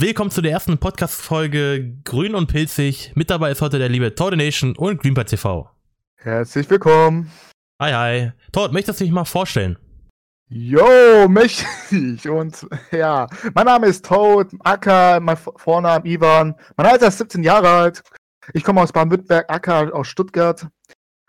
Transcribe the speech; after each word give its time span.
Willkommen 0.00 0.30
zu 0.30 0.42
der 0.42 0.52
ersten 0.52 0.78
Podcast-Folge 0.78 1.96
Grün 2.04 2.36
und 2.36 2.46
Pilzig. 2.46 3.10
Mit 3.16 3.30
dabei 3.30 3.50
ist 3.50 3.60
heute 3.60 3.80
der 3.80 3.88
liebe 3.88 4.14
Nation 4.36 4.76
und 4.76 5.02
Greenpad 5.02 5.26
TV. 5.26 5.68
Herzlich 6.18 6.70
willkommen. 6.70 7.32
Hi, 7.82 7.92
hi. 7.92 8.32
Todd, 8.52 8.72
möchtest 8.72 9.00
du 9.00 9.04
dich 9.04 9.12
mal 9.12 9.24
vorstellen? 9.24 9.76
Jo, 10.48 11.26
mächtig. 11.28 12.28
Und 12.28 12.64
ja, 12.92 13.26
mein 13.54 13.66
Name 13.66 13.88
ist 13.88 14.04
Toad, 14.04 14.52
Acker, 14.60 15.18
mein 15.18 15.36
Vorname 15.36 16.06
Ivan. 16.06 16.54
Mein 16.76 16.86
Alter 16.86 17.08
ist 17.08 17.18
17 17.18 17.42
Jahre 17.42 17.68
alt. 17.68 18.04
Ich 18.52 18.62
komme 18.62 18.80
aus 18.80 18.92
Baden-Württemberg, 18.92 19.50
Acker 19.50 19.92
aus 19.92 20.06
Stuttgart. 20.06 20.64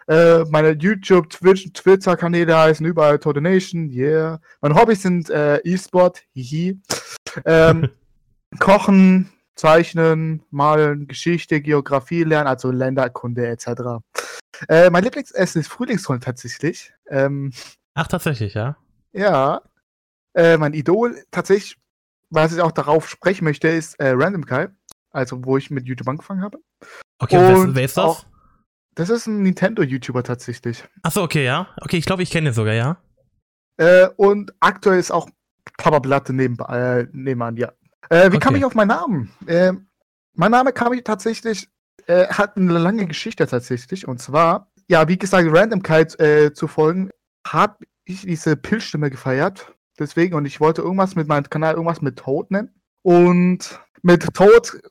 Äh, 0.07 0.43
meine 0.51 0.73
YouTube, 0.73 1.27
Twitch, 1.31 1.73
Twitter-Kanäle 1.73 2.55
heißen 2.55 2.85
überall 2.85 3.19
Nation, 3.41 3.89
yeah. 3.89 4.39
Meine 4.61 4.75
Hobbys 4.75 5.01
sind 5.01 5.31
äh, 5.31 5.57
E-Sport, 5.63 6.21
hihi. 6.35 6.79
Ähm, 7.45 7.89
Kochen, 8.57 9.29
Zeichnen, 9.55 10.41
Malen, 10.49 11.07
Geschichte, 11.07 11.61
Geografie 11.61 12.23
lernen, 12.23 12.47
also 12.47 12.71
Länderkunde 12.71 13.47
etc. 13.47 14.01
Äh, 14.67 14.89
mein 14.89 15.03
Lieblingsessen 15.03 15.61
ist 15.61 15.67
Frühlingsrollen 15.67 16.21
tatsächlich. 16.21 16.93
Ähm, 17.07 17.53
Ach, 17.93 18.07
tatsächlich, 18.07 18.55
ja? 18.55 18.77
Ja. 19.13 19.61
Äh, 20.33 20.57
mein 20.57 20.73
Idol 20.73 21.23
tatsächlich, 21.31 21.77
was 22.29 22.53
ich 22.53 22.61
auch 22.61 22.71
darauf 22.71 23.09
sprechen 23.09 23.45
möchte, 23.45 23.67
ist 23.67 23.99
äh, 23.99 24.11
Random 24.15 24.45
Kai. 24.45 24.69
Also, 25.11 25.43
wo 25.43 25.57
ich 25.57 25.71
mit 25.71 25.87
YouTube 25.87 26.07
angefangen 26.07 26.41
habe. 26.41 26.59
Okay, 27.17 27.37
und 27.53 27.75
wer 27.75 27.83
ist 27.83 27.97
das? 27.97 28.05
Auch, 28.05 28.25
das 28.93 29.09
ist 29.09 29.27
ein 29.27 29.41
Nintendo-YouTuber 29.41 30.23
tatsächlich. 30.23 30.83
Achso, 31.01 31.23
okay, 31.23 31.43
ja. 31.43 31.67
Okay, 31.81 31.97
ich 31.97 32.05
glaube, 32.05 32.21
ich 32.21 32.29
kenne 32.29 32.49
ihn 32.49 32.53
sogar, 32.53 32.73
ja. 32.73 32.97
Äh, 33.77 34.09
und 34.17 34.53
aktuell 34.59 34.99
ist 34.99 35.11
auch 35.11 35.29
Papa 35.77 35.99
Blatte 35.99 36.33
neben, 36.33 36.59
äh, 36.59 37.07
nebenan, 37.11 37.57
ja. 37.57 37.71
Äh, 38.09 38.31
wie 38.31 38.37
okay. 38.37 38.39
kam 38.39 38.55
ich 38.55 38.65
auf 38.65 38.75
meinen 38.75 38.89
Namen? 38.89 39.31
Äh, 39.45 39.73
mein 40.33 40.51
Name 40.51 40.71
kam 40.71 40.93
ich 40.93 41.03
tatsächlich, 41.03 41.67
äh, 42.07 42.27
hat 42.27 42.55
eine 42.55 42.77
lange 42.77 43.05
Geschichte 43.05 43.45
tatsächlich. 43.45 44.07
Und 44.07 44.21
zwar, 44.21 44.71
ja, 44.87 45.07
wie 45.07 45.17
gesagt, 45.17 45.47
Randomkeit 45.51 46.19
äh, 46.19 46.53
zu 46.53 46.67
folgen, 46.67 47.09
habe 47.45 47.85
ich 48.05 48.21
diese 48.21 48.55
Pilzstimme 48.55 49.09
gefeiert. 49.09 49.73
Deswegen, 49.99 50.35
und 50.35 50.45
ich 50.45 50.59
wollte 50.59 50.81
irgendwas 50.81 51.15
mit 51.15 51.27
meinem 51.27 51.49
Kanal, 51.49 51.73
irgendwas 51.73 52.01
mit 52.01 52.17
Toad 52.17 52.51
nennen. 52.51 52.73
Und 53.01 53.79
mit 54.01 54.33
Toad 54.33 54.81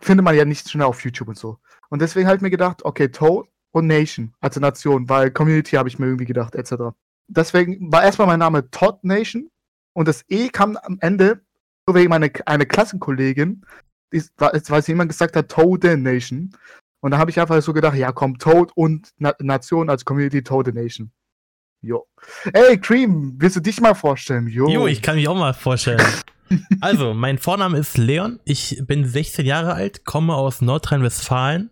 findet 0.00 0.24
man 0.24 0.36
ja 0.36 0.44
nicht 0.44 0.68
schnell 0.68 0.86
auf 0.86 1.04
YouTube 1.04 1.28
und 1.28 1.38
so. 1.38 1.58
Und 1.90 2.00
deswegen 2.00 2.26
habe 2.26 2.36
ich 2.36 2.42
mir 2.42 2.50
gedacht, 2.50 2.84
okay, 2.84 3.08
Toad 3.08 3.48
und 3.72 3.86
Nation, 3.86 4.34
also 4.40 4.60
Nation, 4.60 5.08
weil 5.08 5.30
Community 5.30 5.76
habe 5.76 5.88
ich 5.88 5.98
mir 5.98 6.06
irgendwie 6.06 6.26
gedacht, 6.26 6.54
etc. 6.54 6.94
Deswegen 7.26 7.90
war 7.92 8.02
erstmal 8.04 8.26
mein 8.26 8.38
Name 8.38 8.70
Todd 8.70 9.02
Nation 9.02 9.50
und 9.94 10.08
das 10.08 10.24
E 10.28 10.48
kam 10.48 10.76
am 10.76 10.98
Ende 11.00 11.44
nur 11.86 11.96
wegen 11.96 12.10
meiner 12.10 12.28
eine 12.46 12.66
Klassenkollegin, 12.66 13.64
die, 14.12 14.22
weil 14.36 14.82
sie 14.82 14.92
jemand 14.92 15.10
gesagt 15.10 15.36
hat, 15.36 15.48
Toad 15.48 15.84
Nation. 15.84 16.54
Und 17.00 17.10
da 17.10 17.18
habe 17.18 17.30
ich 17.30 17.40
einfach 17.40 17.60
so 17.62 17.72
gedacht, 17.72 17.96
ja 17.96 18.12
komm, 18.12 18.38
Toad 18.38 18.70
und 18.74 19.10
Na 19.18 19.34
Nation 19.40 19.90
als 19.90 20.04
Community 20.04 20.42
Toad 20.42 20.72
Nation. 20.74 21.10
Jo. 21.80 22.06
Ey, 22.52 22.78
Cream, 22.78 23.34
willst 23.38 23.56
du 23.56 23.60
dich 23.60 23.80
mal 23.80 23.94
vorstellen? 23.94 24.46
Jo, 24.46 24.68
jo 24.68 24.86
ich 24.86 25.02
kann 25.02 25.16
mich 25.16 25.26
auch 25.26 25.36
mal 25.36 25.52
vorstellen. 25.52 26.00
also, 26.80 27.12
mein 27.12 27.38
Vorname 27.38 27.78
ist 27.78 27.98
Leon. 27.98 28.38
Ich 28.44 28.80
bin 28.86 29.04
16 29.04 29.44
Jahre 29.44 29.74
alt, 29.74 30.04
komme 30.04 30.34
aus 30.34 30.60
Nordrhein-Westfalen 30.60 31.70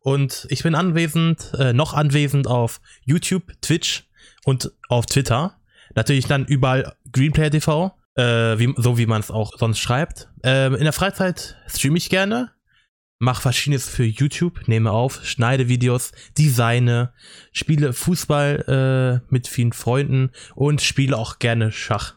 und 0.00 0.48
ich 0.50 0.64
bin 0.64 0.74
anwesend, 0.74 1.52
äh, 1.56 1.72
noch 1.72 1.94
anwesend 1.94 2.48
auf 2.48 2.80
YouTube, 3.04 3.52
Twitch 3.60 4.08
und 4.44 4.72
auf 4.88 5.06
Twitter. 5.06 5.60
Natürlich 5.94 6.26
dann 6.26 6.44
überall 6.44 6.96
Greenplayer 7.12 7.50
TV 7.50 7.92
äh, 8.16 8.58
wie, 8.58 8.74
so 8.76 8.98
wie 8.98 9.06
man 9.06 9.20
es 9.20 9.30
auch 9.30 9.56
sonst 9.58 9.78
schreibt. 9.78 10.28
Äh, 10.44 10.66
in 10.74 10.84
der 10.84 10.92
Freizeit 10.92 11.56
streame 11.66 11.98
ich 11.98 12.10
gerne, 12.10 12.50
mache 13.18 13.42
verschiedenes 13.42 13.88
für 13.88 14.04
YouTube, 14.04 14.66
nehme 14.66 14.90
auf, 14.90 15.24
schneide 15.24 15.68
Videos, 15.68 16.12
designe, 16.36 17.12
spiele 17.52 17.92
Fußball 17.92 19.22
äh, 19.22 19.32
mit 19.32 19.48
vielen 19.48 19.72
Freunden 19.72 20.30
und 20.54 20.82
spiele 20.82 21.16
auch 21.16 21.38
gerne 21.38 21.72
Schach. 21.72 22.16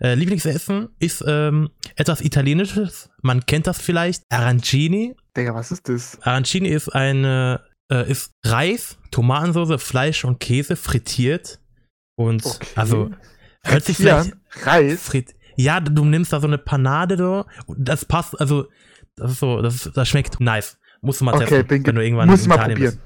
Äh, 0.00 0.14
Lieblingsessen 0.14 0.88
ist 0.98 1.22
ähm, 1.26 1.70
etwas 1.96 2.22
Italienisches. 2.22 3.10
Man 3.22 3.44
kennt 3.44 3.66
das 3.66 3.80
vielleicht. 3.80 4.22
Arancini. 4.30 5.14
Digga, 5.36 5.54
was 5.54 5.70
ist 5.70 5.88
das? 5.88 6.18
Arancini 6.22 6.68
ist 6.68 6.88
eine 6.88 7.60
äh, 7.90 8.10
ist 8.10 8.32
Reis, 8.44 8.96
Tomatensauce, 9.10 9.82
Fleisch 9.82 10.24
und 10.24 10.40
Käse 10.40 10.76
frittiert. 10.76 11.60
Und 12.16 12.46
okay. 12.46 12.66
also 12.76 13.10
Hört 13.62 13.84
sich 13.84 13.96
vielleicht. 13.96 14.32
Reis? 14.64 15.02
Frit 15.02 15.34
ja, 15.60 15.80
du 15.80 16.04
nimmst 16.04 16.32
da 16.32 16.40
so 16.40 16.46
eine 16.46 16.58
Panade 16.58 17.16
so. 17.16 17.44
Das 17.76 18.04
passt, 18.04 18.40
also, 18.40 18.66
das 19.16 19.32
ist 19.32 19.40
so, 19.40 19.60
das, 19.60 19.90
das 19.94 20.08
schmeckt 20.08 20.40
nice. 20.40 20.78
Musst 21.02 21.20
du 21.20 21.24
mal 21.24 21.34
okay, 21.34 21.46
testen, 21.46 21.66
bin 21.66 21.86
wenn 21.86 21.94
du 21.94 22.04
irgendwann 22.04 22.28
muss 22.28 22.42
in 22.42 22.48
mal 22.48 22.58
probieren. 22.58 22.80
bist. 22.80 22.98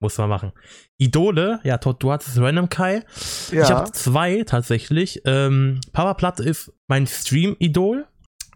Musst 0.00 0.18
du 0.18 0.22
mal 0.22 0.28
machen. 0.28 0.52
Idole, 0.98 1.60
ja, 1.64 1.78
du 1.78 2.12
hattest 2.12 2.38
Random 2.38 2.68
Kai. 2.68 3.02
Ja. 3.50 3.62
Ich 3.62 3.70
habe 3.70 3.92
zwei 3.92 4.42
tatsächlich. 4.44 5.22
Ähm, 5.24 5.80
Papa 5.92 6.14
Platt 6.14 6.40
ist 6.40 6.72
mein 6.86 7.06
Stream-Idol. 7.06 8.06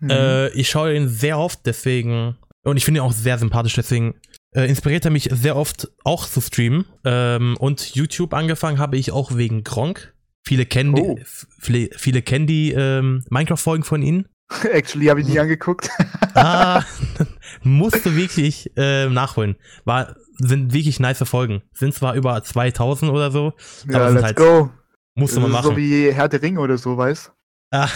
Mhm. 0.00 0.11
Äh, 0.11 0.49
ich 0.50 0.69
schaue 0.69 0.94
ihn 0.94 1.09
sehr 1.09 1.38
oft, 1.38 1.61
deswegen. 1.65 2.37
Und 2.62 2.77
ich 2.77 2.84
finde 2.84 3.00
ihn 3.00 3.06
auch 3.06 3.12
sehr 3.12 3.38
sympathisch, 3.38 3.75
deswegen 3.75 4.17
äh, 4.53 4.69
inspiriert 4.69 5.05
er 5.06 5.11
mich 5.11 5.31
sehr 5.32 5.56
oft 5.56 5.88
auch 6.05 6.27
zu 6.27 6.41
streamen. 6.41 6.84
Ähm, 7.05 7.56
und 7.59 7.94
YouTube 7.94 8.34
angefangen 8.34 8.78
habe 8.78 8.99
ich 8.99 9.12
auch 9.12 9.34
wegen 9.37 9.65
Gronk. 9.65 10.12
Viele 10.47 10.67
kennen 10.67 10.95
oh. 10.95 11.17
die, 11.17 11.23
viele, 11.61 11.91
viele 11.97 12.23
kennen 12.23 12.47
die 12.47 12.73
ähm, 12.73 13.23
Minecraft-Folgen 13.31 13.84
von 13.84 14.03
ihnen. 14.03 14.27
Actually 14.73 15.06
habe 15.06 15.21
ich 15.21 15.28
nie 15.28 15.39
angeguckt. 15.39 15.89
ah, 16.34 16.83
musst 17.62 18.05
du 18.05 18.17
wirklich 18.17 18.71
äh, 18.77 19.09
nachholen. 19.09 19.56
War, 19.84 20.17
sind 20.39 20.73
wirklich 20.73 20.99
nice 21.00 21.23
Folgen. 21.29 21.62
Sind 21.73 21.95
zwar 21.95 22.15
über 22.15 22.43
2000 22.43 23.12
oder 23.12 23.31
so. 23.31 23.53
Ja, 23.89 23.99
aber 23.99 24.11
let's 24.11 24.25
halt, 24.25 24.37
go. 24.37 24.71
Musst 25.15 25.37
du 25.37 25.41
mal 25.41 25.50
machen. 25.50 25.71
So 25.71 25.77
wie 25.77 26.12
Herr 26.12 26.29
der 26.29 26.43
Ringe 26.43 26.61
oder 26.61 26.79
so, 26.79 26.97
weißt 26.97 27.33
ah, 27.73 27.89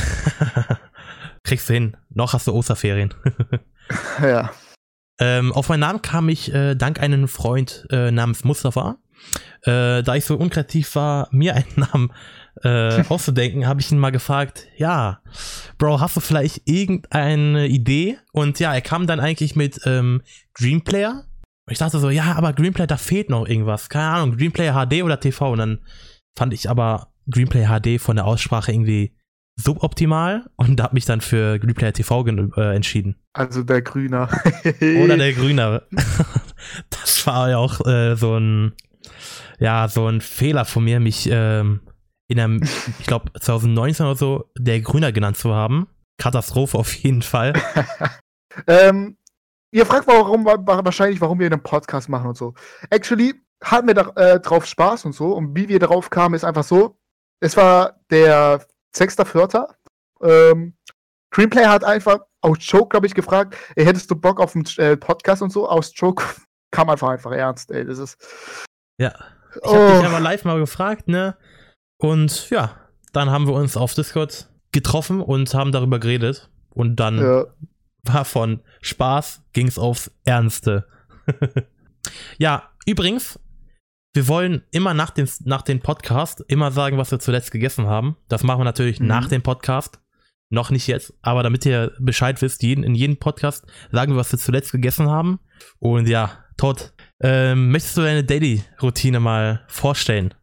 Kriegst 1.43 1.69
du 1.69 1.75
hin. 1.75 1.97
Noch 2.11 2.33
hast 2.33 2.47
du 2.47 2.53
Osterferien. 2.53 3.15
ja. 4.21 4.51
Ähm, 5.21 5.53
auf 5.53 5.69
meinen 5.69 5.81
Namen 5.81 6.03
kam 6.03 6.29
ich 6.29 6.53
äh, 6.53 6.75
dank 6.75 7.01
einem 7.01 7.29
Freund 7.29 7.87
äh, 7.91 8.11
namens 8.11 8.45
Mustafa 8.45 8.99
äh, 9.63 10.03
da 10.03 10.15
ich 10.15 10.25
so 10.25 10.37
unkreativ 10.37 10.95
war, 10.95 11.29
mir 11.31 11.55
einen 11.55 11.67
Namen 11.77 12.13
äh, 12.63 13.05
auszudenken, 13.09 13.67
habe 13.67 13.81
ich 13.81 13.91
ihn 13.91 13.99
mal 13.99 14.11
gefragt, 14.11 14.67
ja, 14.77 15.21
Bro, 15.79 16.01
hast 16.01 16.17
du 16.17 16.21
vielleicht 16.21 16.63
irgendeine 16.69 17.67
Idee? 17.67 18.19
Und 18.33 18.61
ja, 18.61 18.75
er 18.75 18.81
kam 18.81 19.07
dann 19.07 19.21
eigentlich 19.21 19.57
mit 19.57 19.81
ähm, 19.87 20.23
Greenplayer. 20.55 21.25
Und 21.67 21.73
ich 21.73 21.79
dachte 21.79 21.99
so, 21.99 22.11
ja, 22.11 22.35
aber 22.35 22.53
Greenplayer, 22.53 22.87
da 22.87 22.97
fehlt 22.97 23.31
noch 23.31 23.47
irgendwas. 23.47 23.89
Keine 23.89 24.09
Ahnung, 24.09 24.37
Greenplayer 24.37 24.87
HD 24.87 25.03
oder 25.03 25.19
TV. 25.19 25.53
Und 25.53 25.59
dann 25.59 25.81
fand 26.37 26.53
ich 26.53 26.69
aber 26.69 27.13
Greenplayer 27.31 27.81
HD 27.81 28.01
von 28.01 28.17
der 28.17 28.27
Aussprache 28.27 28.73
irgendwie 28.73 29.17
suboptimal 29.57 30.47
und 30.57 30.81
habe 30.81 30.95
mich 30.95 31.05
dann 31.05 31.21
für 31.21 31.59
Greenplayer 31.59 31.93
TV 31.93 32.27
äh, 32.27 32.75
entschieden. 32.75 33.17
Also 33.33 33.63
der 33.63 33.83
Grüner. 33.83 34.29
Oder 34.65 35.17
der 35.17 35.33
Grüner. 35.35 35.83
das 36.91 37.27
war 37.27 37.51
ja 37.51 37.59
auch 37.59 37.85
äh, 37.87 38.17
so 38.17 38.37
ein 38.37 38.73
ja, 39.59 39.89
so 39.89 40.07
ein 40.07 40.21
Fehler 40.21 40.65
von 40.65 40.85
mir, 40.85 41.01
mich 41.01 41.29
ähm, 41.31 41.81
in 42.29 42.41
einem, 42.41 42.63
ich 42.99 43.07
glaube 43.07 43.33
2019 43.39 44.07
oder 44.07 44.17
so, 44.17 44.51
der 44.59 44.81
Grüner 44.81 45.13
genannt 45.13 45.37
zu 45.37 45.55
haben. 45.55 45.89
Katastrophe 46.19 46.79
auf 46.79 46.95
jeden 46.95 47.23
Fall. 47.23 47.55
ähm, 48.67 49.17
ihr 49.73 49.87
fragt 49.87 50.07
warum, 50.07 50.45
wahrscheinlich, 50.45 51.21
warum 51.21 51.39
wir 51.41 51.47
einen 51.47 51.63
Podcast 51.63 52.09
machen 52.09 52.29
und 52.29 52.37
so. 52.37 52.55
Actually 52.91 53.35
hatten 53.63 53.87
wir 53.87 53.95
da, 53.95 54.09
äh, 54.17 54.41
drauf 54.41 54.67
Spaß 54.67 55.05
und 55.07 55.15
so. 55.15 55.33
Und 55.33 55.57
wie 55.57 55.69
wir 55.69 55.79
darauf 55.79 56.11
kamen, 56.11 56.35
ist 56.35 56.45
einfach 56.45 56.65
so. 56.65 56.99
Es 57.41 57.57
war 57.57 58.01
der 58.11 58.65
6.4. 58.97 59.69
Ähm, 60.23 60.77
Screenplay 61.33 61.65
hat 61.65 61.85
einfach 61.85 62.21
aus 62.43 62.59
Choke, 62.59 62.91
glaube 62.91 63.07
ich, 63.07 63.15
gefragt, 63.15 63.57
ey, 63.75 63.85
hättest 63.85 64.11
du 64.11 64.17
Bock 64.17 64.41
auf 64.41 64.55
einen 64.55 64.67
äh, 64.77 64.97
Podcast 64.97 65.43
und 65.43 65.51
so? 65.51 65.69
Aus 65.69 65.93
Choke 65.99 66.25
kam 66.71 66.89
einfach 66.91 67.09
einfach 67.09 67.33
ernst, 67.33 67.71
ey. 67.71 67.85
Das 67.85 67.99
ist. 67.99 68.17
Ja. 68.99 69.15
Ich 69.63 69.71
habe 69.71 69.95
oh. 69.95 69.99
dich 69.99 70.07
aber 70.07 70.21
live 70.21 70.45
mal 70.45 70.59
gefragt, 70.59 71.09
ne? 71.09 71.37
Und 71.99 72.51
ja, 72.51 72.77
dann 73.13 73.31
haben 73.31 73.47
wir 73.47 73.55
uns 73.55 73.77
auf 73.77 73.95
Discord 73.95 74.49
getroffen 74.73 75.21
und 75.21 75.55
haben 75.55 75.73
darüber 75.73 75.99
geredet. 75.99 76.51
Und 76.71 76.97
dann 76.97 77.19
ja. 77.19 77.45
war 78.03 78.25
von 78.25 78.61
Spaß 78.83 79.45
ging 79.53 79.69
es 79.69 79.79
aufs 79.79 80.11
Ernste. 80.25 80.87
ja, 82.39 82.71
übrigens, 82.85 83.39
wir 84.13 84.29
wollen 84.29 84.63
immer 84.71 84.95
nach 84.95 85.11
dem, 85.11 85.29
nach 85.45 85.63
dem 85.63 85.81
Podcast 85.81 86.45
immer 86.49 86.71
sagen, 86.71 86.99
was 86.99 87.11
wir 87.11 87.19
zuletzt 87.19 87.51
gegessen 87.51 87.87
haben. 87.87 88.17
Das 88.29 88.43
machen 88.43 88.61
wir 88.61 88.65
natürlich 88.65 89.01
mhm. 89.01 89.07
nach 89.07 89.29
dem 89.29 89.43
Podcast. 89.43 90.01
Noch 90.51 90.71
nicht 90.71 90.87
jetzt, 90.87 91.15
aber 91.23 91.43
damit 91.43 91.65
ihr 91.67 91.93
Bescheid 91.99 92.41
wisst, 92.43 92.63
jeden, 92.63 92.85
in 92.85 92.95
jedem 92.95 93.17
Podcast 93.17 93.67
sagen 93.91 94.13
wir, 94.13 94.19
was 94.19 94.31
wir 94.31 94.39
zuletzt 94.39 94.73
gegessen 94.73 95.11
haben. 95.11 95.41
Und 95.79 96.07
ja, 96.07 96.45
Todd, 96.57 96.93
ähm, 97.25 97.71
möchtest 97.71 97.97
du 97.97 98.03
deine 98.03 98.23
Daily-Routine 98.23 99.19
mal 99.19 99.65
vorstellen? 99.67 100.35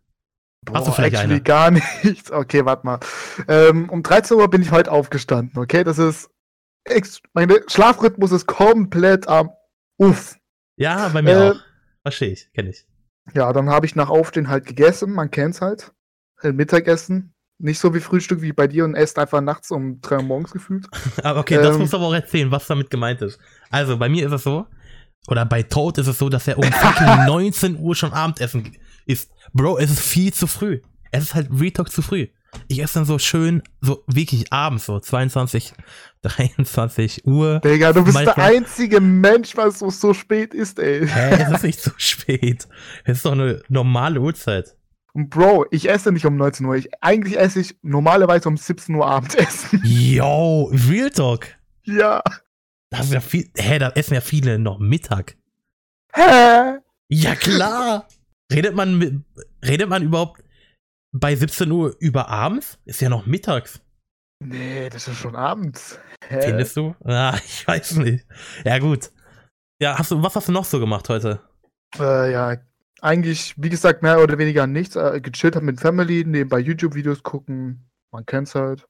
Boah, 0.66 0.80
Hast 0.80 0.88
du 0.88 0.92
vielleicht 0.92 1.14
actually 1.14 1.36
eine? 1.36 1.44
gar 1.44 1.72
nichts. 2.04 2.32
Okay, 2.32 2.66
warte 2.66 2.86
mal. 2.88 3.00
Ähm, 3.48 3.88
um 3.90 4.02
13 4.02 4.38
Uhr 4.38 4.50
bin 4.50 4.64
ich 4.64 4.72
heute 4.72 4.92
aufgestanden, 4.92 5.62
okay? 5.62 5.84
Das 5.84 6.00
ist 6.00 6.32
meine 7.34 7.62
Schlafrhythmus 7.68 8.32
ist 8.32 8.48
komplett 8.48 9.28
am 9.28 9.52
Uff. 9.98 10.36
Ja, 10.78 11.10
bei 11.10 11.22
mir 11.22 11.32
äh, 11.32 11.52
auch. 11.52 11.56
Verstehe 12.02 12.32
ich, 12.32 12.52
kenne 12.54 12.72
ich. 12.72 12.88
Ja, 13.36 13.54
dann 13.54 13.70
habe 13.70 13.86
ich 13.86 13.96
nach 13.96 14.10
Aufstehen 14.10 14.48
halt 14.48 14.66
gegessen, 14.66 15.12
man 15.12 15.30
kennt's 15.30 15.62
halt. 15.62 15.92
Äh, 16.42 16.52
Mittagessen. 16.52 17.36
Nicht 17.60 17.78
so 17.78 17.94
wie 17.94 18.00
Frühstück 18.00 18.42
wie 18.42 18.54
bei 18.54 18.66
dir 18.66 18.86
und 18.86 18.96
esst 18.96 19.20
einfach 19.20 19.42
nachts 19.42 19.70
um 19.70 20.02
drei 20.02 20.18
Uhr 20.18 20.24
morgens 20.24 20.52
gefühlt. 20.52 20.88
aber 21.22 21.40
okay, 21.42 21.58
ähm, 21.58 21.62
das 21.62 21.78
musst 21.78 21.94
du 21.94 21.98
aber 21.98 22.08
auch 22.08 22.14
erzählen, 22.16 22.50
was 22.50 22.66
damit 22.66 22.90
gemeint 22.90 23.22
ist. 23.22 23.40
Also, 23.70 23.98
bei 23.98 24.10
mir 24.10 24.26
ist 24.26 24.32
es 24.32 24.42
so, 24.42 24.66
oder 25.28 25.46
bei 25.46 25.64
Toad 25.64 25.98
ist 25.98 26.08
es 26.08 26.18
so, 26.18 26.30
dass 26.30 26.48
er 26.48 26.58
um 26.58 26.66
19 27.26 27.78
Uhr 27.80 27.96
schon 27.96 28.14
Abendessen 28.14 28.76
isst. 29.06 29.32
Bro, 29.54 29.78
es 29.80 29.92
ist 29.92 30.00
viel 30.00 30.34
zu 30.34 30.48
früh. 30.48 30.82
Es 31.12 31.24
ist 31.24 31.36
halt 31.36 31.50
Retalk 31.52 31.92
zu 31.92 32.02
früh. 32.02 32.28
Ich 32.68 32.82
esse 32.82 32.96
dann 32.96 33.06
so 33.06 33.18
schön, 33.18 33.64
so 33.80 34.04
wirklich 34.08 34.52
abends, 34.52 34.86
so 34.86 35.00
22, 35.00 35.74
23 36.22 37.26
Uhr. 37.26 37.60
Digga, 37.64 37.94
du 37.94 38.04
bist 38.04 38.14
manchmal. 38.16 38.36
der 38.36 38.58
einzige 38.58 39.00
Mensch, 39.00 39.56
was 39.56 39.80
so, 39.80 39.90
so 39.90 40.14
spät 40.14 40.54
ist, 40.54 40.80
ey. 40.80 41.08
Hä, 41.08 41.44
es 41.44 41.50
ist 41.52 41.64
nicht 41.64 41.82
so 41.82 41.92
spät. 41.98 42.68
Es 43.06 43.18
ist 43.18 43.26
doch 43.26 43.32
eine 43.32 43.62
normale 43.70 44.20
Uhrzeit. 44.20 44.76
Und 45.14 45.30
Bro, 45.30 45.66
ich 45.72 45.90
esse 45.90 46.12
nicht 46.12 46.26
um 46.26 46.36
19 46.38 46.66
Uhr. 46.66 46.76
Ich, 46.76 46.90
eigentlich 47.02 47.38
esse 47.38 47.60
ich 47.62 47.76
normalerweise 47.82 48.48
um 48.50 48.58
17 48.58 48.96
Uhr 48.96 49.08
Abendessen. 49.08 49.82
Yo, 49.84 50.72
Real 50.90 51.10
Talk. 51.10 51.48
Ja. 51.84 52.22
Das 52.92 53.06
ist 53.06 53.14
ja 53.14 53.22
viel. 53.22 53.50
Hä, 53.56 53.80
da 53.80 53.90
essen 53.90 54.14
ja 54.14 54.22
viele 54.22 54.60
noch 54.60 54.80
Mittag. 54.80 55.38
Hä? 56.14 56.80
Ja, 57.10 57.36
klar. 57.36 58.08
redet 58.52 58.76
man 58.76 58.98
mit, 58.98 59.24
redet 59.66 59.90
man 59.90 60.04
überhaupt 60.04 60.44
bei 61.14 61.36
17 61.36 61.72
Uhr 61.72 61.96
über 62.00 62.30
abends? 62.30 62.80
Ist 62.86 63.02
ja 63.02 63.10
noch 63.10 63.26
mittags. 63.26 63.82
Nee, 64.44 64.90
das 64.90 65.08
ist 65.08 65.18
schon 65.18 65.36
abends. 65.36 66.00
Hä? 66.28 66.42
Findest 66.42 66.76
du? 66.78 66.96
Ah, 67.04 67.38
ich 67.46 67.68
weiß 67.68 67.98
nicht. 67.98 68.26
Ja, 68.66 68.80
gut. 68.80 69.12
Ja, 69.82 69.98
hast 69.98 70.12
du, 70.12 70.22
was 70.22 70.36
hast 70.36 70.48
du 70.48 70.52
noch 70.52 70.66
so 70.66 70.80
gemacht 70.80 71.10
heute? 71.10 71.42
Äh, 71.98 72.32
ja, 72.32 72.58
eigentlich, 73.02 73.56
wie 73.58 73.70
gesagt, 73.70 74.04
mehr 74.04 74.22
oder 74.22 74.38
weniger 74.38 74.68
nichts. 74.68 74.96
Äh, 74.96 75.22
gechillt 75.22 75.56
hat 75.56 75.64
mit 75.64 75.80
Family, 75.80 76.24
nebenbei 76.26 76.60
YouTube-Videos 76.60 77.24
gucken. 77.24 77.90
Man 78.12 78.26
kennt's 78.26 78.56
halt. 78.56 78.86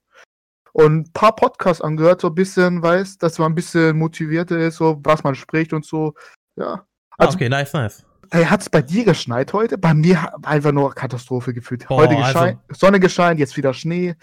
Und 0.72 1.00
ein 1.00 1.12
paar 1.12 1.36
Podcasts 1.36 1.82
angehört, 1.82 2.22
so 2.22 2.28
ein 2.28 2.34
bisschen, 2.34 2.82
weiß, 2.82 3.18
dass 3.18 3.38
man 3.38 3.52
ein 3.52 3.54
bisschen 3.54 3.96
motivierter 3.98 4.58
ist, 4.58 4.76
so 4.76 4.98
was 5.04 5.22
man 5.22 5.34
spricht 5.34 5.72
und 5.72 5.84
so. 5.84 6.14
Ja. 6.56 6.86
Also, 7.18 7.34
okay, 7.34 7.48
nice, 7.48 7.72
nice. 7.74 8.04
Hey, 8.30 8.46
hat 8.46 8.62
es 8.62 8.70
bei 8.70 8.80
dir 8.80 9.04
geschneit 9.04 9.52
heute? 9.52 9.76
Bei 9.76 9.92
mir 9.92 10.32
einfach 10.42 10.72
nur 10.72 10.94
Katastrophe 10.94 11.52
gefühlt. 11.52 11.86
Boah, 11.86 11.98
heute 11.98 12.16
geschein, 12.16 12.58
also, 12.68 12.86
Sonne 12.86 12.98
gescheint, 12.98 13.38
jetzt 13.38 13.56
wieder 13.58 13.74
Schnee. 13.74 14.14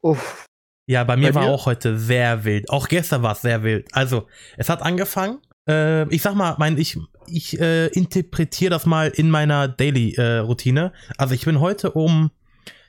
Uff. 0.00 0.46
Ja, 0.86 1.02
bei 1.02 1.16
mir 1.16 1.30
bei 1.30 1.34
war 1.34 1.46
dir? 1.46 1.50
auch 1.50 1.66
heute 1.66 1.98
sehr 1.98 2.44
wild. 2.44 2.70
Auch 2.70 2.86
gestern 2.86 3.22
war 3.22 3.32
es 3.32 3.42
sehr 3.42 3.64
wild. 3.64 3.88
Also, 3.92 4.28
es 4.56 4.68
hat 4.68 4.82
angefangen. 4.82 5.38
Äh, 5.68 6.08
ich 6.14 6.22
sag 6.22 6.36
mal, 6.36 6.54
mein, 6.58 6.78
ich, 6.78 6.96
ich 7.26 7.60
äh, 7.60 7.88
interpretiere 7.88 8.70
das 8.70 8.86
mal 8.86 9.08
in 9.08 9.28
meiner 9.28 9.66
Daily-Routine. 9.66 10.92
Äh, 10.94 11.14
also, 11.18 11.34
ich 11.34 11.44
bin 11.44 11.58
heute 11.58 11.90
um 11.90 12.30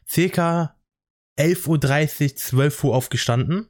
circa 0.07 0.75
11.30 1.39 2.21
Uhr, 2.24 2.36
12 2.36 2.83
Uhr 2.83 2.95
aufgestanden. 2.95 3.68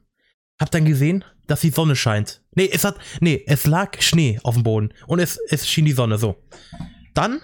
Hab 0.58 0.70
dann 0.70 0.84
gesehen, 0.84 1.24
dass 1.46 1.62
die 1.62 1.70
Sonne 1.70 1.96
scheint. 1.96 2.42
Nee, 2.54 2.68
es 2.72 2.84
hat, 2.84 2.98
nee, 3.20 3.44
es 3.46 3.66
lag 3.66 4.00
Schnee 4.02 4.38
auf 4.42 4.54
dem 4.54 4.62
Boden 4.62 4.92
und 5.06 5.20
es, 5.20 5.38
es 5.48 5.66
schien 5.68 5.84
die 5.84 5.92
Sonne 5.92 6.18
so. 6.18 6.36
Dann 7.14 7.40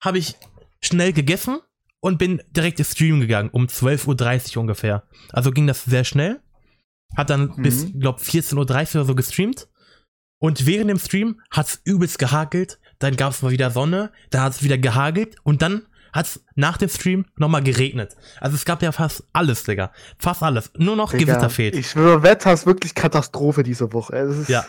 habe 0.00 0.18
ich 0.18 0.36
schnell 0.80 1.12
gegessen 1.12 1.58
und 2.00 2.18
bin 2.18 2.42
direkt 2.50 2.78
ins 2.78 2.92
Stream 2.92 3.20
gegangen, 3.20 3.50
um 3.50 3.66
12.30 3.66 4.56
Uhr 4.56 4.62
ungefähr. 4.62 5.02
Also 5.32 5.50
ging 5.50 5.66
das 5.66 5.84
sehr 5.84 6.04
schnell. 6.04 6.40
Hat 7.16 7.30
dann 7.30 7.52
mhm. 7.56 7.62
bis, 7.62 7.86
glaub, 7.98 8.20
14.30 8.20 8.54
Uhr 8.54 9.00
oder 9.00 9.04
so 9.04 9.14
gestreamt. 9.14 9.68
Und 10.38 10.66
während 10.66 10.88
dem 10.88 10.98
Stream 10.98 11.40
hat's 11.50 11.80
übelst 11.84 12.18
gehagelt. 12.18 12.78
Dann 12.98 13.16
gab's 13.16 13.42
mal 13.42 13.50
wieder 13.50 13.70
Sonne, 13.70 14.12
dann 14.30 14.42
hat's 14.42 14.62
wieder 14.62 14.78
gehagelt 14.78 15.36
und 15.42 15.62
dann 15.62 15.86
hat 16.12 16.26
es 16.26 16.44
nach 16.54 16.76
dem 16.76 16.88
Stream 16.88 17.26
nochmal 17.36 17.62
geregnet. 17.62 18.16
Also 18.40 18.56
es 18.56 18.64
gab 18.64 18.82
ja 18.82 18.92
fast 18.92 19.24
alles, 19.32 19.64
Digga. 19.64 19.92
Fast 20.18 20.42
alles. 20.42 20.70
Nur 20.76 20.96
noch 20.96 21.12
Digga, 21.12 21.32
Gewitter 21.32 21.50
fehlt. 21.50 21.74
Ich 21.74 21.90
schwöre, 21.90 22.22
Wetter 22.22 22.52
ist 22.52 22.66
wirklich 22.66 22.94
Katastrophe 22.94 23.62
diese 23.62 23.92
Woche. 23.92 24.16
Ist 24.16 24.48
ja. 24.48 24.64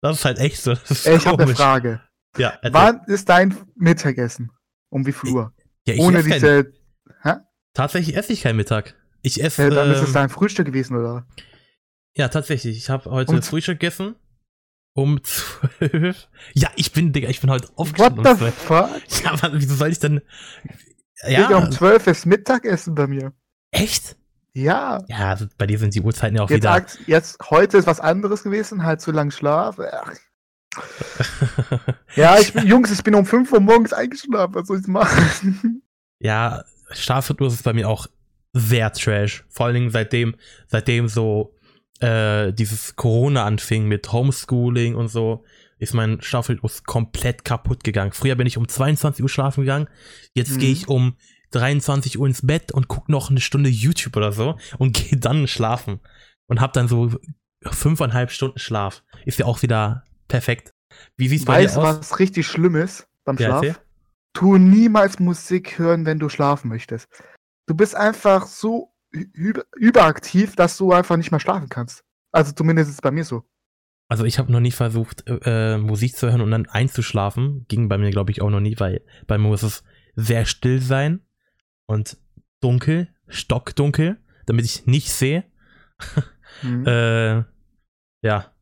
Das 0.00 0.18
ist 0.18 0.24
halt 0.24 0.38
echt 0.38 0.62
so. 0.62 0.72
Ich 0.72 1.26
habe 1.26 1.42
eine 1.42 1.54
Frage. 1.54 2.00
Ja, 2.36 2.58
Wann 2.70 3.00
ist 3.06 3.28
dein 3.28 3.56
Mittagessen? 3.74 4.50
Um 4.90 5.06
wie 5.06 5.12
viel 5.12 5.30
Uhr? 5.30 5.52
Ja, 5.86 5.94
ich 5.94 6.00
Ohne 6.00 6.22
diese. 6.22 6.72
Hä? 7.22 7.34
Tatsächlich 7.74 8.16
esse 8.16 8.32
ich 8.32 8.42
keinen 8.42 8.56
Mittag. 8.56 8.94
Ich 9.22 9.42
esse. 9.42 9.64
Ja, 9.64 9.70
dann 9.70 9.90
ist 9.90 10.00
es 10.00 10.08
ähm, 10.08 10.14
dein 10.14 10.28
Frühstück 10.28 10.66
gewesen, 10.66 10.96
oder? 10.96 11.26
Ja, 12.14 12.28
tatsächlich. 12.28 12.76
Ich 12.76 12.88
habe 12.88 13.10
heute 13.10 13.32
Und? 13.32 13.44
Frühstück 13.44 13.80
gegessen. 13.80 14.16
Um 14.96 15.22
zwölf. 15.22 16.28
Ja, 16.54 16.70
ich 16.74 16.92
bin, 16.92 17.12
Digga, 17.12 17.28
ich 17.28 17.42
bin 17.42 17.50
heute 17.50 17.68
aufgestanden. 17.76 18.24
What 18.24 18.38
the 18.38 18.50
fuck? 18.50 18.88
Ja, 19.22 19.32
aber 19.32 19.50
wieso 19.52 19.74
soll 19.74 19.90
ich 19.90 19.98
denn. 19.98 20.22
Ja. 21.22 21.42
Digga, 21.42 21.58
um 21.58 21.70
zwölf 21.70 22.06
ist 22.06 22.24
Mittagessen 22.24 22.94
bei 22.94 23.06
mir. 23.06 23.34
Echt? 23.70 24.16
Ja. 24.54 25.04
Ja, 25.06 25.30
also 25.30 25.46
bei 25.58 25.66
dir 25.66 25.78
sind 25.78 25.94
die 25.94 26.00
Uhrzeiten 26.00 26.36
ja 26.36 26.42
auch 26.42 26.48
jetzt 26.48 26.62
wieder. 26.62 26.86
jetzt, 27.06 27.38
heute 27.50 27.76
ist 27.76 27.86
was 27.86 28.00
anderes 28.00 28.42
gewesen, 28.42 28.84
halt 28.84 29.02
zu 29.02 29.12
lang 29.12 29.30
Schlaf. 29.30 29.76
ja, 32.16 32.38
ich 32.38 32.54
bin, 32.54 32.66
Jungs, 32.66 32.90
ich 32.90 33.04
bin 33.04 33.14
um 33.14 33.26
5 33.26 33.52
Uhr 33.52 33.60
morgens 33.60 33.92
eingeschlafen. 33.92 34.54
Was 34.54 34.68
soll 34.68 34.80
ich 34.80 34.86
machen? 34.86 35.82
Ja, 36.20 36.64
Schlafrhythmus 36.90 37.52
ist 37.52 37.64
bei 37.64 37.74
mir 37.74 37.86
auch 37.86 38.06
sehr 38.54 38.90
trash. 38.92 39.44
Vor 39.50 39.66
allen 39.66 39.74
Dingen 39.74 39.90
seitdem, 39.90 40.36
seitdem 40.68 41.08
so 41.08 41.54
äh, 42.00 42.52
dieses 42.52 42.96
Corona 42.96 43.44
anfing 43.44 43.86
mit 43.86 44.12
Homeschooling 44.12 44.94
und 44.94 45.08
so, 45.08 45.44
ist 45.78 45.94
mein 45.94 46.20
Schlafrhythmus 46.22 46.84
komplett 46.84 47.44
kaputt 47.44 47.84
gegangen. 47.84 48.12
Früher 48.12 48.34
bin 48.34 48.46
ich 48.46 48.56
um 48.56 48.68
22 48.68 49.22
Uhr 49.22 49.28
schlafen 49.28 49.62
gegangen, 49.62 49.88
jetzt 50.32 50.52
mhm. 50.52 50.58
gehe 50.58 50.72
ich 50.72 50.88
um 50.88 51.16
23 51.50 52.18
Uhr 52.18 52.26
ins 52.26 52.46
Bett 52.46 52.72
und 52.72 52.88
gucke 52.88 53.10
noch 53.12 53.30
eine 53.30 53.40
Stunde 53.40 53.70
YouTube 53.70 54.16
oder 54.16 54.32
so 54.32 54.58
und 54.78 54.96
gehe 55.10 55.18
dann 55.18 55.46
schlafen 55.46 56.00
und 56.46 56.60
hab 56.60 56.72
dann 56.72 56.88
so 56.88 57.12
fünfeinhalb 57.62 58.30
Stunden 58.30 58.58
Schlaf. 58.58 59.02
Ist 59.24 59.38
ja 59.38 59.46
auch 59.46 59.62
wieder 59.62 60.04
perfekt. 60.28 60.72
Wie 61.16 61.28
sieht's 61.28 61.44
bei 61.44 61.64
weißt, 61.64 61.76
dir 61.76 61.80
aus? 61.80 61.98
was 61.98 62.18
richtig 62.18 62.46
schlimm 62.46 62.76
ist 62.76 63.06
beim 63.24 63.36
Schlaf? 63.36 63.64
Ja, 63.64 63.74
tu 64.32 64.56
niemals 64.56 65.18
Musik 65.18 65.78
hören, 65.78 66.06
wenn 66.06 66.18
du 66.18 66.28
schlafen 66.28 66.68
möchtest. 66.68 67.08
Du 67.66 67.74
bist 67.74 67.94
einfach 67.94 68.46
so 68.46 68.92
überaktiv, 69.16 70.56
dass 70.56 70.76
du 70.76 70.92
einfach 70.92 71.16
nicht 71.16 71.30
mehr 71.30 71.40
schlafen 71.40 71.68
kannst. 71.68 72.04
Also 72.32 72.52
zumindest 72.52 72.90
ist 72.90 72.96
es 72.96 73.02
bei 73.02 73.10
mir 73.10 73.24
so. 73.24 73.44
Also 74.08 74.24
ich 74.24 74.38
habe 74.38 74.52
noch 74.52 74.60
nie 74.60 74.70
versucht, 74.70 75.24
äh, 75.26 75.78
Musik 75.78 76.16
zu 76.16 76.28
hören 76.30 76.40
und 76.40 76.50
dann 76.50 76.66
einzuschlafen. 76.66 77.66
Ging 77.68 77.88
bei 77.88 77.98
mir, 77.98 78.10
glaube 78.10 78.30
ich, 78.30 78.40
auch 78.40 78.50
noch 78.50 78.60
nie, 78.60 78.78
weil 78.78 79.02
bei 79.26 79.36
mir 79.36 79.48
muss 79.48 79.62
es 79.62 79.82
sehr 80.14 80.46
still 80.46 80.80
sein 80.80 81.20
und 81.86 82.16
dunkel, 82.60 83.08
stockdunkel, 83.26 84.18
damit 84.46 84.64
ich 84.64 84.86
nicht 84.86 85.12
sehe. 85.12 85.44
Mhm. 86.62 86.84
äh, 86.86 87.44
ja. 88.22 88.52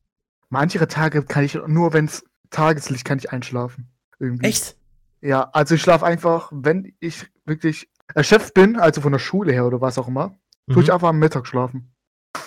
Manche 0.48 0.86
Tage 0.88 1.24
kann 1.24 1.44
ich 1.44 1.54
nur, 1.66 1.92
wenn 1.92 2.06
es 2.06 2.24
Tageslicht 2.50 3.04
kann 3.04 3.18
ich 3.18 3.30
einschlafen. 3.30 3.90
Irgendwie. 4.18 4.46
Echt? 4.46 4.76
Ja, 5.20 5.50
also 5.52 5.74
ich 5.74 5.82
schlafe 5.82 6.06
einfach, 6.06 6.50
wenn 6.52 6.94
ich 7.00 7.26
wirklich 7.44 7.90
erschöpft 8.14 8.54
bin, 8.54 8.78
also 8.78 9.00
von 9.00 9.12
der 9.12 9.18
Schule 9.18 9.52
her 9.52 9.66
oder 9.66 9.80
was 9.80 9.98
auch 9.98 10.08
immer, 10.08 10.38
mhm. 10.66 10.74
tue 10.74 10.82
ich 10.82 10.88
mhm. 10.88 10.94
einfach 10.94 11.08
am 11.08 11.18
Mittag 11.18 11.46
schlafen. 11.46 11.94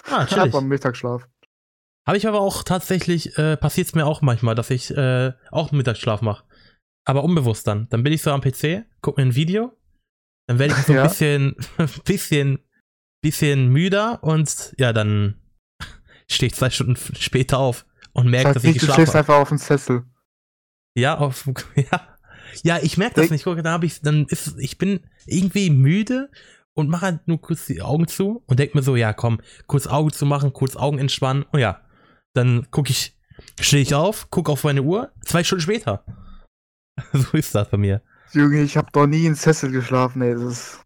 Ah, 0.10 0.26
chillig. 0.26 0.44
Einfach 0.44 0.60
am 0.60 0.68
Mittagsschlaf. 0.68 1.28
Habe 2.06 2.18
ich 2.18 2.28
aber 2.28 2.40
auch 2.40 2.64
tatsächlich, 2.64 3.38
äh, 3.38 3.58
passiert 3.58 3.88
es 3.88 3.96
mir 3.96 4.06
auch 4.06 4.22
manchmal, 4.22 4.56
dass 4.56 4.70
ich 4.70 4.96
äh, 4.96 5.34
auch 5.52 5.72
Mittagsschlaf 5.72 6.22
mache. 6.22 6.46
Aber 7.06 7.24
unbewusst 7.24 7.68
dann. 7.68 7.88
Dann 7.90 8.04
bin 8.04 8.14
ich 8.14 8.22
so 8.22 8.32
am 8.32 8.42
PC, 8.42 8.86
gucke 9.02 9.22
mir 9.22 9.28
ein 9.28 9.36
Video, 9.36 9.78
dann 10.48 10.60
werde 10.60 10.74
ich 10.78 10.86
so 10.86 10.94
ein 10.94 10.98
ja. 10.98 11.04
bisschen, 11.04 11.56
bisschen, 12.06 12.60
bisschen 13.22 13.68
müder 13.70 14.24
und 14.24 14.74
ja, 14.78 14.94
dann 14.94 15.42
stehe 16.30 16.48
ich 16.48 16.56
zwei 16.56 16.70
Stunden 16.70 16.96
später 16.96 17.60
auf 17.60 17.86
und 18.14 18.30
merke, 18.30 18.54
das 18.54 18.56
heißt 18.56 18.66
dass 18.66 18.76
ich 18.76 18.80
geschlafen 18.80 18.92
habe. 18.92 19.02
Du 19.02 19.12
stehst 19.12 19.16
einfach 19.16 19.36
auf 19.36 19.50
dem 19.50 19.58
Sessel. 19.58 20.04
Ja, 20.96 21.18
auf, 21.18 21.48
ja. 21.76 22.18
Ja, 22.64 22.80
ich 22.82 22.98
merke 22.98 23.22
das 23.22 23.30
nicht. 23.30 23.44
Guck, 23.44 23.62
da 23.62 23.72
habe 23.72 23.86
ich, 23.86 24.02
dann 24.02 24.26
ist, 24.28 24.58
ich 24.58 24.78
bin 24.78 25.02
irgendwie 25.26 25.70
müde 25.70 26.32
und 26.78 26.90
mache 26.90 27.02
halt 27.02 27.28
nur 27.28 27.42
kurz 27.42 27.66
die 27.66 27.82
Augen 27.82 28.08
zu 28.08 28.44
und 28.46 28.60
denke 28.60 28.78
mir 28.78 28.84
so, 28.84 28.96
ja, 28.96 29.12
komm, 29.12 29.42
kurz 29.66 29.88
Augen 29.88 30.12
zu 30.12 30.28
machen, 30.28 30.54
kurz 30.54 30.76
Augen 30.76 31.00
entspannen. 31.00 31.44
Und 31.52 31.60
ja, 31.60 31.82
dann 32.34 32.70
gucke 32.70 32.92
ich, 32.92 33.18
stehe 33.60 33.82
ich 33.82 33.96
auf, 33.96 34.30
gucke 34.30 34.52
auf 34.52 34.64
meine 34.64 34.84
Uhr, 34.84 35.12
zwei 35.26 35.44
Stunden 35.44 35.64
später. 35.64 36.06
so 37.14 37.36
ist 37.36 37.56
das 37.56 37.70
bei 37.70 37.78
mir. 37.78 38.04
Junge, 38.32 38.62
ich 38.62 38.78
habe 38.78 38.90
doch 38.92 39.08
nie 39.08 39.26
in 39.26 39.34
Sessel 39.34 39.72
geschlafen, 39.72 40.22
ey. 40.22 40.34
Das 40.34 40.44
ist 40.44 40.80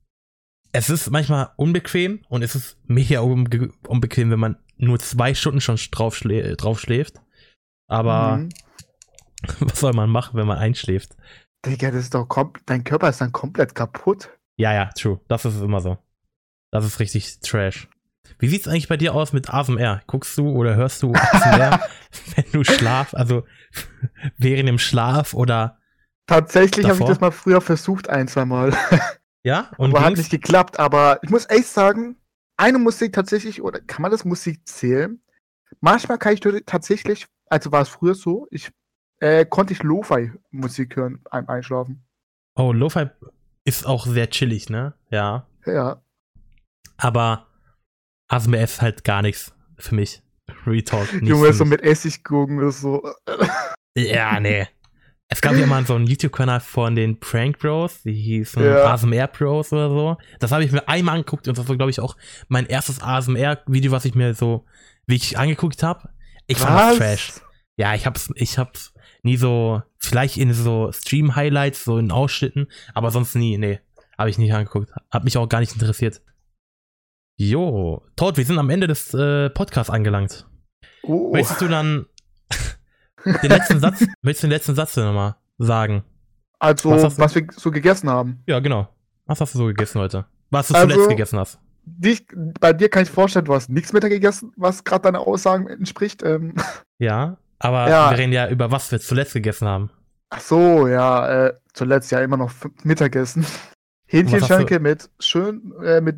es 0.71 0.89
ist 0.89 1.12
manchmal 1.12 1.50
unbequem 1.57 2.21
und 2.29 2.41
es 2.41 2.55
ist 2.55 2.77
mega 2.88 3.19
unbe 3.19 3.74
unbequem, 3.88 4.31
wenn 4.31 4.39
man 4.39 4.57
nur 4.77 4.98
zwei 5.00 5.33
Stunden 5.33 5.60
schon 5.60 5.77
drauf, 5.91 6.15
schlä 6.15 6.55
drauf 6.55 6.79
schläft. 6.79 7.21
Aber 7.88 8.38
mhm. 8.38 8.50
was 9.60 9.81
soll 9.81 9.93
man 9.93 10.10
machen, 10.10 10.38
wenn 10.38 10.48
man 10.48 10.57
einschläft? 10.57 11.17
Digga, 11.65 11.91
das 11.91 12.03
ist 12.05 12.15
doch 12.15 12.27
dein 12.65 12.86
Körper 12.86 13.10
ist 13.10 13.19
dann 13.19 13.33
komplett 13.33 13.75
kaputt. 13.75 14.29
Ja, 14.61 14.73
ja, 14.73 14.91
true. 14.95 15.19
Das 15.27 15.43
ist 15.43 15.59
immer 15.59 15.81
so. 15.81 15.97
Das 16.69 16.85
ist 16.85 16.99
richtig 16.99 17.39
Trash. 17.39 17.89
Wie 18.37 18.47
sieht's 18.47 18.67
eigentlich 18.67 18.87
bei 18.87 18.95
dir 18.95 19.15
aus 19.15 19.33
mit 19.33 19.51
ASMR? 19.51 20.03
Guckst 20.05 20.37
du 20.37 20.49
oder 20.49 20.75
hörst 20.75 21.01
du 21.01 21.13
ASMR, 21.15 21.79
wenn 22.35 22.45
du 22.51 22.63
schlaf, 22.63 23.15
also 23.15 23.43
während 24.37 24.69
dem 24.69 24.77
Schlaf 24.77 25.33
oder 25.33 25.79
Tatsächlich 26.27 26.87
habe 26.87 26.99
ich 26.99 27.05
das 27.05 27.19
mal 27.19 27.31
früher 27.31 27.59
versucht, 27.59 28.07
ein, 28.09 28.27
zwei 28.27 28.45
Mal. 28.45 28.73
Ja, 29.43 29.71
und 29.77 29.89
aber 29.89 30.05
hat 30.05 30.17
nicht 30.17 30.29
geklappt. 30.29 30.77
Aber 30.77 31.17
ich 31.23 31.31
muss 31.31 31.49
echt 31.49 31.65
sagen, 31.65 32.15
eine 32.57 32.77
Musik 32.77 33.13
tatsächlich, 33.13 33.63
oder 33.63 33.79
kann 33.79 34.03
man 34.03 34.11
das 34.11 34.23
Musik 34.23 34.67
zählen? 34.67 35.19
Manchmal 35.79 36.19
kann 36.19 36.33
ich 36.33 36.41
tatsächlich, 36.67 37.25
also 37.47 37.71
war 37.71 37.81
es 37.81 37.89
früher 37.89 38.13
so, 38.13 38.47
ich 38.51 38.69
äh, 39.19 39.43
konnte 39.47 39.73
ich 39.73 39.81
Lo-Fi-Musik 39.81 40.95
hören 40.95 41.23
beim 41.31 41.49
Einschlafen. 41.49 42.03
Oh, 42.53 42.71
Lo-Fi 42.71 43.09
ist 43.65 43.85
auch 43.85 44.05
sehr 44.05 44.29
chillig, 44.29 44.69
ne? 44.69 44.93
Ja. 45.09 45.47
Ja. 45.65 46.01
Aber 46.97 47.47
ASMR 48.27 48.63
ist 48.63 48.81
halt 48.81 49.03
gar 49.03 49.21
nichts 49.21 49.53
für 49.77 49.95
mich. 49.95 50.21
Retalk. 50.65 51.11
Junge, 51.21 51.53
so 51.53 51.65
mit 51.65 51.81
Essiggurken 51.81 52.59
oder 52.59 52.71
so. 52.71 53.01
Ja, 53.95 54.39
nee. 54.39 54.67
Es 55.27 55.41
gab 55.41 55.55
ja 55.55 55.65
mal 55.67 55.85
so 55.85 55.95
einen 55.95 56.07
YouTube-Kanal 56.07 56.59
von 56.59 56.95
den 56.95 57.19
Prank 57.19 57.59
Bros, 57.59 58.03
die 58.03 58.13
hießen 58.13 58.63
ja. 58.63 58.91
ASMR 58.91 59.27
Bros 59.27 59.71
oder 59.71 59.89
so. 59.89 60.17
Das 60.39 60.51
habe 60.51 60.63
ich 60.63 60.71
mir 60.71 60.87
einmal 60.87 61.15
angeguckt 61.15 61.47
und 61.47 61.57
das 61.57 61.67
war, 61.67 61.77
glaube 61.77 61.91
ich, 61.91 61.99
auch 61.99 62.15
mein 62.47 62.65
erstes 62.65 63.01
ASMR-Video, 63.01 63.91
was 63.91 64.05
ich 64.05 64.13
mir 64.13 64.33
so 64.33 64.65
wirklich 65.07 65.37
angeguckt 65.37 65.83
habe. 65.83 66.09
Ich 66.47 66.59
was? 66.59 66.65
fand 66.65 66.79
das 66.79 66.97
trash. 66.97 67.33
Ja, 67.77 67.95
ich 67.95 68.05
hab's, 68.05 68.29
ich 68.35 68.57
hab's 68.57 68.93
nie 69.23 69.37
so, 69.37 69.81
vielleicht 69.97 70.37
in 70.37 70.53
so 70.53 70.91
Stream-Highlights, 70.91 71.83
so 71.83 71.97
in 71.97 72.11
Ausschnitten, 72.11 72.67
aber 72.93 73.11
sonst 73.11 73.35
nie, 73.35 73.57
nee. 73.57 73.79
Habe 74.17 74.29
ich 74.29 74.37
nicht 74.37 74.53
angeguckt. 74.53 74.91
Hat 75.09 75.23
mich 75.23 75.37
auch 75.37 75.49
gar 75.49 75.59
nicht 75.59 75.73
interessiert. 75.73 76.21
Jo, 77.37 78.03
Todd, 78.15 78.37
wir 78.37 78.45
sind 78.45 78.59
am 78.59 78.69
Ende 78.69 78.85
des 78.85 79.13
äh, 79.13 79.49
Podcasts 79.49 79.89
angelangt. 79.89 80.47
Oh. 81.03 81.31
Möchtest 81.33 81.61
du 81.61 81.67
dann 81.67 82.05
den 83.25 83.49
letzten 83.49 83.79
Satz, 83.79 84.05
möchtest 84.21 84.43
du 84.43 84.47
den 84.47 84.51
letzten 84.51 84.75
Satz 84.75 84.95
nochmal 84.95 85.37
sagen? 85.57 86.03
Also, 86.59 86.91
was, 86.91 87.17
was, 87.17 87.33
wir 87.33 87.47
so 87.55 87.71
gegessen 87.71 88.09
haben. 88.09 88.43
Ja, 88.45 88.59
genau. 88.59 88.87
Was 89.25 89.41
hast 89.41 89.55
du 89.55 89.57
so 89.57 89.65
gegessen 89.65 89.99
heute? 89.99 90.25
Was 90.51 90.67
du 90.67 90.75
also, 90.75 90.87
zuletzt 90.87 91.09
gegessen 91.09 91.39
hast? 91.39 91.59
Dich, 91.83 92.27
bei 92.59 92.73
dir 92.73 92.89
kann 92.89 93.01
ich 93.03 93.09
vorstellen, 93.09 93.45
du 93.45 93.55
hast 93.55 93.69
nichts 93.69 93.91
mehr 93.91 94.01
gegessen, 94.01 94.51
was 94.55 94.83
gerade 94.83 95.03
deine 95.03 95.19
Aussagen 95.19 95.67
entspricht. 95.67 96.21
Ähm. 96.21 96.53
Ja, 96.99 97.37
aber 97.61 97.89
ja. 97.89 98.11
wir 98.11 98.17
reden 98.17 98.33
ja 98.33 98.49
über 98.49 98.71
was 98.71 98.91
wir 98.91 98.99
zuletzt 98.99 99.33
gegessen 99.33 99.67
haben. 99.67 99.91
Ach 100.29 100.41
so, 100.41 100.87
ja, 100.87 101.47
äh, 101.47 101.53
zuletzt 101.73 102.11
ja 102.11 102.21
immer 102.21 102.37
noch 102.37 102.51
Mittagessen. 102.83 103.45
Hähnchenschanke 104.07 104.79
mit 104.79 105.09
schön, 105.19 105.73
äh, 105.83 106.01
mit 106.01 106.17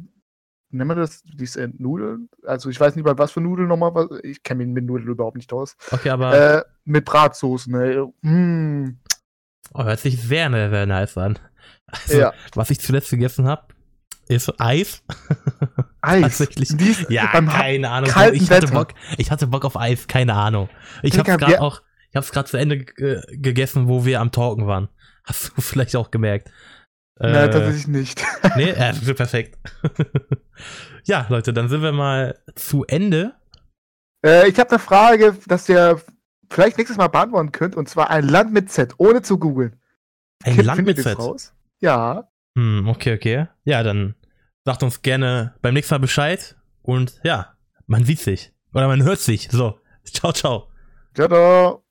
nennen 0.73 0.89
wir 0.89 0.95
das, 0.95 1.21
diese 1.23 1.69
Nudeln? 1.77 2.29
Also 2.45 2.69
ich 2.69 2.79
weiß 2.79 2.95
nicht 2.95 3.05
mal, 3.05 3.17
was 3.17 3.31
für 3.31 3.41
Nudeln 3.41 3.67
nochmal, 3.67 4.07
ich 4.23 4.41
kenne 4.43 4.65
mich 4.65 4.73
mit 4.73 4.85
Nudeln 4.85 5.09
überhaupt 5.09 5.37
nicht 5.37 5.53
aus. 5.53 5.75
Okay, 5.91 6.09
aber. 6.09 6.33
Äh, 6.33 6.63
mit 6.85 7.05
Bratsoßen, 7.05 7.71
ne? 7.71 8.11
Mm. 8.21 8.99
Oh, 9.73 9.83
hört 9.83 9.99
sich 9.99 10.21
sehr, 10.21 10.49
sehr 10.51 10.85
nice 10.85 11.17
an. 11.17 11.39
Also, 11.87 12.19
ja. 12.19 12.33
was 12.55 12.69
ich 12.69 12.79
zuletzt 12.79 13.11
gegessen 13.11 13.47
habe, 13.47 13.67
ist 14.27 14.59
Eis. 14.59 15.03
Eis? 16.03 16.21
Tatsächlich. 16.21 16.69
Dies, 16.75 17.05
ja, 17.09 17.27
keine 17.27 17.89
Ahnung. 17.89 18.09
Ich 18.33 18.51
hatte, 18.51 18.67
Bock, 18.67 18.89
ich 19.17 19.31
hatte 19.31 19.47
Bock 19.47 19.65
auf 19.65 19.77
Eis, 19.77 20.07
keine 20.07 20.33
Ahnung. 20.33 20.69
Ich 21.01 21.17
habe 21.17 21.37
gerade 21.37 21.61
auch, 21.61 21.81
ich 22.09 22.15
habe 22.15 22.25
es 22.25 22.31
gerade 22.31 22.49
zu 22.49 22.57
Ende 22.57 22.85
gegessen, 22.85 23.87
wo 23.87 24.05
wir 24.05 24.19
am 24.19 24.31
Talken 24.31 24.67
waren. 24.67 24.89
Hast 25.23 25.51
du 25.55 25.61
vielleicht 25.61 25.95
auch 25.95 26.11
gemerkt. 26.11 26.51
Nein, 27.19 27.35
äh, 27.35 27.49
tatsächlich 27.49 27.87
nicht. 27.87 28.23
nee, 28.55 28.71
äh, 28.71 28.93
perfekt. 29.13 29.57
ja, 31.05 31.25
Leute, 31.29 31.53
dann 31.53 31.69
sind 31.69 31.81
wir 31.81 31.91
mal 31.91 32.39
zu 32.55 32.83
Ende. 32.85 33.33
Äh, 34.25 34.49
ich 34.49 34.59
habe 34.59 34.71
eine 34.71 34.79
Frage, 34.79 35.37
dass 35.47 35.69
ihr 35.69 36.01
vielleicht 36.49 36.77
nächstes 36.77 36.97
Mal 36.97 37.07
beantworten 37.07 37.51
könnt, 37.51 37.75
und 37.75 37.87
zwar 37.87 38.09
ein 38.09 38.27
Land 38.27 38.51
mit 38.51 38.71
Z, 38.71 38.95
ohne 38.97 39.21
zu 39.21 39.37
googeln. 39.37 39.79
Ein 40.43 40.55
kind, 40.55 40.65
Land 40.65 40.85
mit 40.85 41.01
Z? 41.01 41.17
Raus? 41.17 41.53
Ja. 41.79 42.29
Hm, 42.57 42.87
okay, 42.87 43.13
okay. 43.13 43.47
Ja, 43.63 43.83
dann 43.83 44.15
sagt 44.65 44.83
uns 44.83 45.01
gerne 45.01 45.55
beim 45.61 45.73
nächsten 45.73 45.93
Mal 45.93 45.99
Bescheid. 45.99 46.55
Und 46.81 47.19
ja, 47.23 47.53
man 47.87 48.05
sieht 48.05 48.19
sich. 48.19 48.51
Oder 48.73 48.87
man 48.87 49.03
hört 49.03 49.19
sich. 49.19 49.49
So, 49.51 49.79
ciao, 50.05 50.31
ciao. 50.31 50.69
Ciao, 51.13 51.27
ciao. 51.27 51.82